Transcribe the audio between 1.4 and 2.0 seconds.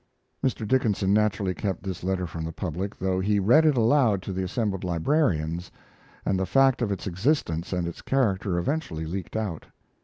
kept